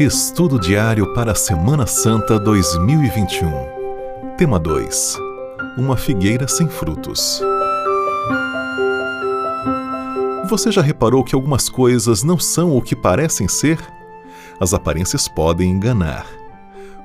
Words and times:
Estudo 0.00 0.58
diário 0.58 1.12
para 1.12 1.32
a 1.32 1.34
Semana 1.34 1.86
Santa 1.86 2.38
2021. 2.38 3.52
Tema 4.38 4.58
2: 4.58 5.18
Uma 5.76 5.94
figueira 5.94 6.48
sem 6.48 6.66
frutos. 6.66 7.42
Você 10.48 10.72
já 10.72 10.80
reparou 10.80 11.22
que 11.22 11.34
algumas 11.34 11.68
coisas 11.68 12.22
não 12.22 12.38
são 12.38 12.74
o 12.74 12.80
que 12.80 12.96
parecem 12.96 13.46
ser? 13.46 13.78
As 14.58 14.72
aparências 14.72 15.28
podem 15.28 15.70
enganar. 15.70 16.24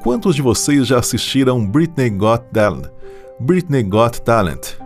Quantos 0.00 0.36
de 0.36 0.40
vocês 0.40 0.86
já 0.86 1.00
assistiram 1.00 1.66
Britney 1.66 2.10
Got 2.10 2.44
Talent? 2.52 2.92
Britney 3.40 3.82
Got 3.82 4.20
Talent 4.20 4.85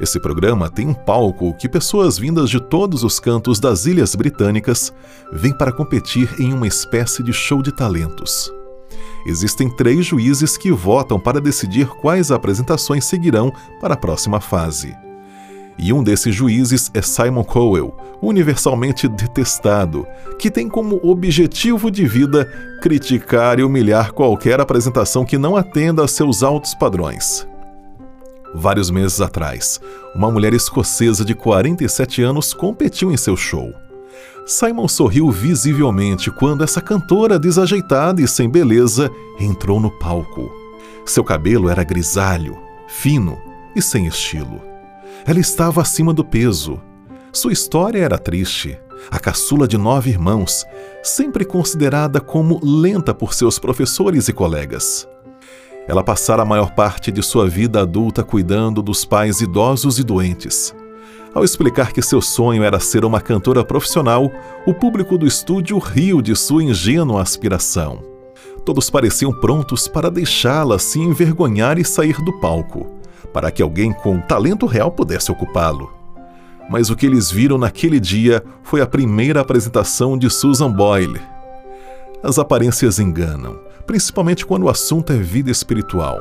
esse 0.00 0.18
programa 0.18 0.70
tem 0.70 0.88
um 0.88 0.94
palco 0.94 1.52
que 1.52 1.68
pessoas 1.68 2.18
vindas 2.18 2.48
de 2.48 2.58
todos 2.58 3.04
os 3.04 3.20
cantos 3.20 3.60
das 3.60 3.84
Ilhas 3.84 4.14
Britânicas 4.14 4.90
vêm 5.30 5.52
para 5.52 5.70
competir 5.70 6.40
em 6.40 6.54
uma 6.54 6.66
espécie 6.66 7.22
de 7.22 7.34
show 7.34 7.62
de 7.62 7.70
talentos. 7.70 8.50
Existem 9.26 9.68
três 9.68 10.06
juízes 10.06 10.56
que 10.56 10.72
votam 10.72 11.20
para 11.20 11.38
decidir 11.38 11.86
quais 11.86 12.30
apresentações 12.30 13.04
seguirão 13.04 13.52
para 13.78 13.92
a 13.92 13.96
próxima 13.96 14.40
fase. 14.40 14.96
E 15.78 15.92
um 15.92 16.02
desses 16.02 16.34
juízes 16.34 16.90
é 16.94 17.02
Simon 17.02 17.44
Cowell, 17.44 17.94
universalmente 18.22 19.06
detestado, 19.06 20.06
que 20.38 20.50
tem 20.50 20.66
como 20.66 20.98
objetivo 21.02 21.90
de 21.90 22.06
vida 22.06 22.46
criticar 22.80 23.58
e 23.58 23.62
humilhar 23.62 24.12
qualquer 24.12 24.60
apresentação 24.60 25.26
que 25.26 25.36
não 25.36 25.56
atenda 25.56 26.02
a 26.02 26.08
seus 26.08 26.42
altos 26.42 26.74
padrões. 26.74 27.49
Vários 28.54 28.90
meses 28.90 29.20
atrás, 29.20 29.80
uma 30.14 30.30
mulher 30.30 30.52
escocesa 30.52 31.24
de 31.24 31.34
47 31.34 32.22
anos 32.22 32.52
competiu 32.52 33.12
em 33.12 33.16
seu 33.16 33.36
show. 33.36 33.72
Simon 34.44 34.88
sorriu 34.88 35.30
visivelmente 35.30 36.30
quando 36.30 36.64
essa 36.64 36.80
cantora 36.80 37.38
desajeitada 37.38 38.20
e 38.20 38.26
sem 38.26 38.48
beleza 38.48 39.08
entrou 39.38 39.78
no 39.78 39.90
palco. 39.98 40.50
Seu 41.06 41.22
cabelo 41.22 41.68
era 41.68 41.84
grisalho, 41.84 42.58
fino 42.88 43.38
e 43.76 43.80
sem 43.80 44.06
estilo. 44.06 44.60
Ela 45.24 45.38
estava 45.38 45.80
acima 45.80 46.12
do 46.12 46.24
peso. 46.24 46.80
Sua 47.32 47.52
história 47.52 48.02
era 48.02 48.18
triste. 48.18 48.76
A 49.10 49.18
caçula 49.18 49.66
de 49.66 49.78
nove 49.78 50.10
irmãos, 50.10 50.64
sempre 51.02 51.44
considerada 51.44 52.20
como 52.20 52.60
lenta 52.62 53.14
por 53.14 53.32
seus 53.32 53.58
professores 53.58 54.28
e 54.28 54.32
colegas. 54.32 55.08
Ela 55.90 56.04
passara 56.04 56.42
a 56.42 56.44
maior 56.44 56.70
parte 56.70 57.10
de 57.10 57.20
sua 57.20 57.48
vida 57.48 57.80
adulta 57.80 58.22
cuidando 58.22 58.80
dos 58.80 59.04
pais 59.04 59.40
idosos 59.40 59.98
e 59.98 60.04
doentes. 60.04 60.72
Ao 61.34 61.42
explicar 61.42 61.92
que 61.92 62.00
seu 62.00 62.22
sonho 62.22 62.62
era 62.62 62.78
ser 62.78 63.04
uma 63.04 63.20
cantora 63.20 63.64
profissional, 63.64 64.30
o 64.64 64.72
público 64.72 65.18
do 65.18 65.26
estúdio 65.26 65.78
riu 65.78 66.22
de 66.22 66.36
sua 66.36 66.62
ingênua 66.62 67.20
aspiração. 67.20 68.04
Todos 68.64 68.88
pareciam 68.88 69.32
prontos 69.32 69.88
para 69.88 70.12
deixá-la 70.12 70.78
se 70.78 71.00
envergonhar 71.00 71.76
e 71.76 71.84
sair 71.84 72.22
do 72.24 72.38
palco, 72.38 72.86
para 73.32 73.50
que 73.50 73.60
alguém 73.60 73.92
com 73.92 74.20
talento 74.20 74.66
real 74.66 74.92
pudesse 74.92 75.32
ocupá-lo. 75.32 75.92
Mas 76.70 76.88
o 76.88 76.94
que 76.94 77.04
eles 77.04 77.32
viram 77.32 77.58
naquele 77.58 77.98
dia 77.98 78.44
foi 78.62 78.80
a 78.80 78.86
primeira 78.86 79.40
apresentação 79.40 80.16
de 80.16 80.30
Susan 80.30 80.70
Boyle. 80.70 81.20
As 82.22 82.38
aparências 82.38 83.00
enganam 83.00 83.69
principalmente 83.90 84.46
quando 84.46 84.66
o 84.66 84.68
assunto 84.68 85.12
é 85.12 85.16
vida 85.16 85.50
espiritual. 85.50 86.20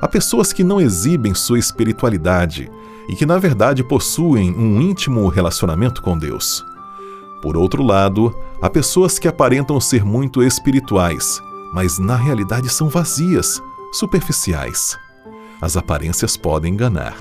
Há 0.00 0.08
pessoas 0.08 0.54
que 0.54 0.64
não 0.64 0.80
exibem 0.80 1.34
sua 1.34 1.58
espiritualidade 1.58 2.70
e 3.10 3.14
que, 3.14 3.26
na 3.26 3.36
verdade, 3.36 3.84
possuem 3.84 4.50
um 4.56 4.80
íntimo 4.80 5.28
relacionamento 5.28 6.00
com 6.00 6.16
Deus. 6.16 6.64
Por 7.42 7.58
outro 7.58 7.82
lado, 7.82 8.34
há 8.62 8.70
pessoas 8.70 9.18
que 9.18 9.28
aparentam 9.28 9.78
ser 9.78 10.02
muito 10.02 10.42
espirituais, 10.42 11.42
mas 11.74 11.98
na 11.98 12.16
realidade 12.16 12.70
são 12.70 12.88
vazias, 12.88 13.60
superficiais. 13.92 14.96
As 15.60 15.76
aparências 15.76 16.38
podem 16.38 16.72
enganar. 16.72 17.18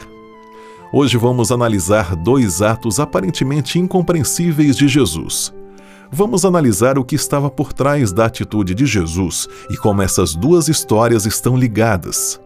Hoje 0.93 1.17
vamos 1.17 1.51
analisar 1.51 2.15
dois 2.15 2.61
atos 2.61 3.01
aparentemente 3.01 3.77
incompreensíveis 3.77 4.77
de 4.77 4.87
Jesus 4.87 5.53
vamos 6.11 6.45
analisar 6.45 6.97
o 6.97 7.03
que 7.03 7.15
estava 7.15 7.49
por 7.49 7.73
trás 7.73 8.11
da 8.11 8.25
atitude 8.25 8.73
de 8.73 8.85
Jesus 8.85 9.47
e 9.69 9.77
como 9.77 10.01
essas 10.01 10.35
duas 10.35 10.67
histórias 10.67 11.25
estão 11.25 11.55
ligadas. 11.55 12.39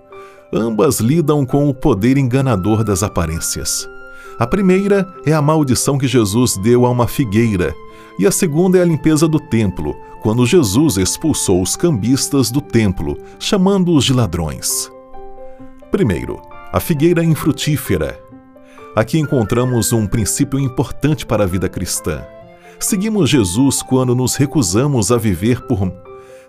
Ambas 0.54 1.00
lidam 1.00 1.46
com 1.46 1.68
o 1.68 1.74
poder 1.74 2.18
enganador 2.18 2.84
das 2.84 3.02
aparências. 3.02 3.88
A 4.38 4.46
primeira 4.46 5.08
é 5.26 5.34
a 5.34 5.42
maldição 5.42 5.98
que 5.98 6.08
Jesus 6.08 6.58
deu 6.58 6.86
a 6.86 6.90
uma 6.90 7.08
figueira, 7.08 7.74
e 8.20 8.28
a 8.28 8.32
segunda 8.32 8.78
é 8.78 8.82
a 8.82 8.86
limpeza 8.86 9.28
do 9.28 9.40
templo, 9.40 9.96
quando 10.22 10.46
Jesus 10.46 10.98
expulsou 10.98 11.62
os 11.62 11.76
cambistas 11.76 12.52
do 12.52 12.62
templo, 12.62 13.18
chamando-os 13.40 14.06
de 14.06 14.14
ladrões. 14.14 14.92
Primeiro, 15.92 16.42
a 16.72 16.80
figueira 16.80 17.24
infrutífera. 17.24 18.20
Aqui 18.96 19.20
encontramos 19.20 19.92
um 19.92 20.08
princípio 20.08 20.60
importante 20.60 21.26
para 21.26 21.44
a 21.44 21.48
vida 21.48 21.68
cristã. 21.68 22.24
Seguimos 22.80 23.30
Jesus 23.30 23.82
quando 23.82 24.16
nos 24.16 24.36
recusamos 24.36 25.12
a 25.12 25.18
viver 25.18 25.62
por 25.68 25.92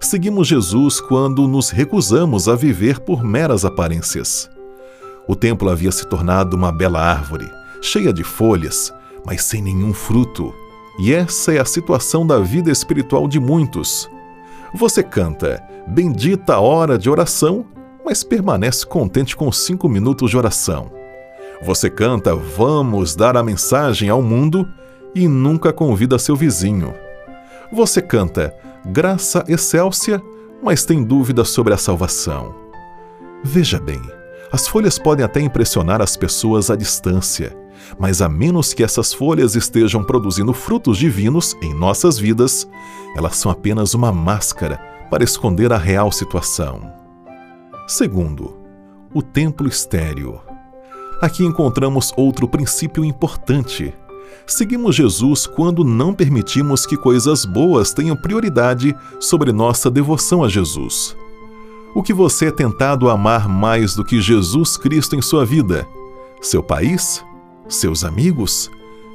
Seguimos 0.01 0.49
Jesus 0.49 1.01
quando 1.01 1.49
nos 1.49 1.71
recusamos 1.71 2.49
a 2.49 2.55
viver 2.55 3.01
por 3.01 3.25
meras 3.25 3.65
aparências. 3.65 4.51
O 5.27 5.35
templo 5.35 5.71
havia 5.71 5.91
se 5.91 6.07
tornado 6.07 6.55
uma 6.55 6.71
bela 6.71 7.01
árvore, 7.01 7.51
cheia 7.81 8.13
de 8.13 8.23
folhas, 8.23 8.93
mas 9.25 9.43
sem 9.43 9.63
nenhum 9.63 9.95
fruto. 9.95 10.53
E 10.99 11.15
essa 11.15 11.55
é 11.55 11.59
a 11.59 11.65
situação 11.65 12.27
da 12.27 12.39
vida 12.39 12.71
espiritual 12.71 13.27
de 13.27 13.41
muitos. 13.41 14.09
Você 14.75 15.03
canta, 15.03 15.63
bendita 15.87 16.59
hora 16.59 16.99
de 16.99 17.09
oração, 17.09 17.65
mas 18.05 18.23
permanece 18.23 18.85
contente 18.85 19.35
com 19.35 19.51
cinco 19.51 19.89
minutos 19.89 20.31
de 20.31 20.37
oração. 20.37 20.91
Você 21.63 21.89
canta, 21.89 22.37
vamos 22.37 23.17
dar 23.17 23.37
a 23.37 23.43
mensagem 23.43 24.11
ao 24.11 24.21
mundo, 24.21 24.69
e 25.15 25.29
nunca 25.29 25.73
convida 25.73 26.19
seu 26.19 26.35
vizinho. 26.35 26.95
Você 27.73 28.03
canta 28.03 28.55
Graça 28.85 29.45
Excélsia, 29.49 30.23
mas 30.63 30.85
tem 30.85 31.03
dúvidas 31.03 31.51
sobre 31.51 31.73
a 31.73 31.79
salvação. 31.79 32.55
Veja 33.43 33.79
bem, 33.79 34.01
as 34.53 34.69
folhas 34.69 34.99
podem 34.99 35.25
até 35.25 35.41
impressionar 35.41 36.01
as 36.01 36.17
pessoas 36.17 36.71
à 36.71 36.77
distância, 36.77 37.57
mas 37.99 38.23
a 38.23 38.29
menos 38.29 38.73
que 38.73 38.85
essas 38.85 39.13
folhas 39.13 39.55
estejam 39.55 40.03
produzindo 40.05 40.53
frutos 40.53 40.99
divinos 40.99 41.57
em 41.63 41.75
nossas 41.75 42.19
vidas, 42.19 42.69
elas 43.17 43.37
são 43.37 43.51
apenas 43.51 43.95
uma 43.95 44.13
máscara 44.13 44.79
para 45.11 45.25
esconder 45.25 45.73
a 45.73 45.79
real 45.79 46.11
situação. 46.11 46.93
Segundo, 47.87 48.57
o 49.13 49.23
templo 49.23 49.69
estéreo. 49.69 50.41
Aqui 51.21 51.45
encontramos 51.45 52.13
outro 52.17 52.49
princípio 52.49 53.05
importante 53.05 53.95
seguimos 54.47 54.95
Jesus 54.95 55.47
quando 55.47 55.85
não 55.85 56.15
permitimos 56.15 56.87
que 56.87 56.97
coisas 56.97 57.45
boas 57.45 57.93
tenham 57.93 58.17
prioridade 58.17 58.95
sobre 59.21 59.53
nossa 59.53 59.91
devoção 59.91 60.45
a 60.45 60.49
Jesus. 60.49 61.17
O 61.95 62.03
que 62.03 62.13
você 62.13 62.47
é 62.47 62.51
tentado 62.51 63.09
a 63.09 63.13
amar 63.13 63.49
mais 63.49 63.95
do 63.95 64.05
que 64.05 64.21
Jesus 64.21 64.77
Cristo 64.77 65.15
em 65.15 65.23
sua 65.23 65.47
vida? 65.47 65.87
Seu 66.41 66.63
país? 66.63 67.25
Seus 67.69 68.05
amigos? 68.05 68.71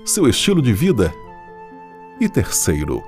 Seu 0.06 0.28
estilo 0.28 0.62
de 0.62 0.74
vida? 0.74 1.14
E 2.20 2.28
terceiro, 2.28 3.04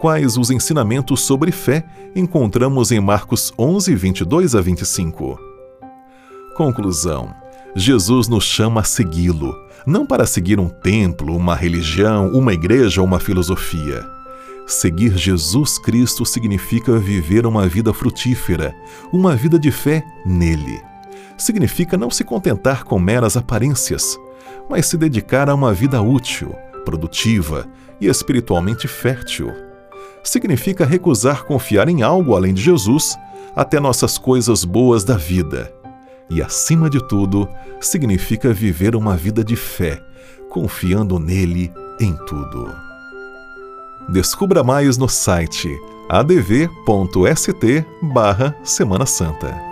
quais 0.00 0.36
os 0.36 0.50
ensinamentos 0.50 1.20
sobre 1.20 1.52
fé 1.52 1.84
encontramos 2.16 2.90
em 2.90 3.00
Marcos 3.00 3.52
11, 3.58 3.94
22 3.94 4.54
a 4.54 4.60
25? 4.60 5.38
Conclusão: 6.56 7.39
Jesus 7.74 8.28
nos 8.28 8.44
chama 8.44 8.80
a 8.80 8.84
segui-lo 8.84 9.54
não 9.86 10.04
para 10.04 10.26
seguir 10.26 10.58
um 10.60 10.68
templo, 10.68 11.36
uma 11.36 11.54
religião, 11.54 12.28
uma 12.28 12.52
igreja 12.52 13.00
ou 13.00 13.06
uma 13.06 13.18
filosofia. 13.18 14.06
Seguir 14.66 15.16
Jesus 15.16 15.78
Cristo 15.78 16.24
significa 16.24 16.98
viver 16.98 17.46
uma 17.46 17.66
vida 17.66 17.92
frutífera, 17.92 18.74
uma 19.12 19.34
vida 19.34 19.58
de 19.58 19.70
fé 19.70 20.04
nele. 20.24 20.80
Significa 21.36 21.96
não 21.96 22.10
se 22.10 22.22
contentar 22.22 22.84
com 22.84 22.98
meras 22.98 23.36
aparências, 23.36 24.18
mas 24.68 24.86
se 24.86 24.96
dedicar 24.96 25.48
a 25.48 25.54
uma 25.54 25.72
vida 25.72 26.00
útil, 26.00 26.54
produtiva 26.84 27.66
e 28.00 28.06
espiritualmente 28.06 28.86
fértil. 28.86 29.52
Significa 30.22 30.84
recusar 30.84 31.44
confiar 31.44 31.88
em 31.88 32.02
algo 32.02 32.36
além 32.36 32.52
de 32.52 32.62
Jesus, 32.62 33.18
até 33.56 33.80
nossas 33.80 34.18
coisas 34.18 34.64
boas 34.64 35.02
da 35.02 35.16
vida 35.16 35.79
e, 36.30 36.40
acima 36.40 36.88
de 36.88 37.04
tudo, 37.08 37.48
significa 37.80 38.52
viver 38.52 38.94
uma 38.94 39.16
vida 39.16 39.42
de 39.42 39.56
fé, 39.56 40.00
confiando 40.48 41.18
nele 41.18 41.72
em 42.00 42.14
tudo. 42.26 42.72
Descubra 44.08 44.62
mais 44.62 44.96
no 44.96 45.08
site 45.08 45.68
adv.st/semana 46.08 49.06
santa. 49.06 49.69